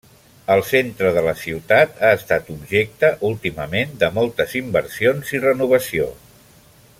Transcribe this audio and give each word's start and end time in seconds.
El 0.53 0.61
centre 0.69 1.09
de 1.17 1.21
la 1.25 1.33
ciutat 1.41 2.01
ha 2.07 2.13
estat 2.21 2.49
objecte, 2.53 3.11
últimament, 3.29 3.93
de 4.05 4.09
moltes 4.17 4.57
inversions 4.63 5.35
i 5.39 5.43
renovació. 5.45 6.09